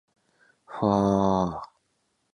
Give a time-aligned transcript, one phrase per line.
[0.65, 1.63] ふぁあ